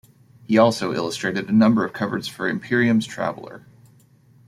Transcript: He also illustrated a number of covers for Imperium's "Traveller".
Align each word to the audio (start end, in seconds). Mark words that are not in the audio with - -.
He 0.47 0.57
also 0.57 0.95
illustrated 0.95 1.47
a 1.47 1.51
number 1.51 1.85
of 1.85 1.93
covers 1.93 2.27
for 2.27 2.49
Imperium's 2.49 3.05
"Traveller". 3.05 3.67